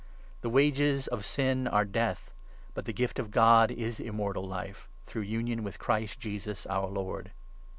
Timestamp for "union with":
5.21-5.77